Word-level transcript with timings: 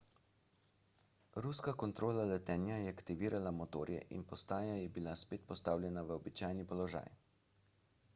ruska 1.45 1.73
kontrola 1.83 2.23
letenja 2.31 2.77
je 2.85 2.93
aktivirala 2.93 3.51
motorje 3.57 3.99
in 4.17 4.25
postaja 4.31 4.73
je 4.79 4.89
bila 4.97 5.15
spet 5.23 5.45
postavljena 5.53 6.05
v 6.09 6.17
običajni 6.23 6.67
položaj 6.73 7.13